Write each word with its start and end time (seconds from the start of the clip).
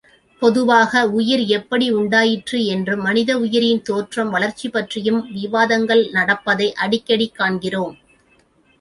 பொதுவாக 0.41 1.01
உயிர் 1.09 1.43
எப்படி 1.47 1.87
உண்டாயிற்று 1.91 2.65
என்றும், 2.65 3.01
மனித 3.01 3.37
உயிரின் 3.37 3.83
தோற்றம், 3.83 4.29
வளர்ச்சி 4.29 4.69
பற்றியும் 4.69 5.21
விவாதங்கள் 5.31 6.05
நடப்பதை 6.11 6.69
அடிக்கடி 6.83 7.29
காண்கிறோம். 7.31 7.97